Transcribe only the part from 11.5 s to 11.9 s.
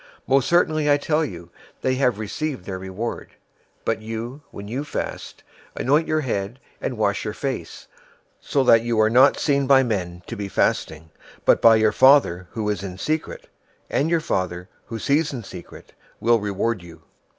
by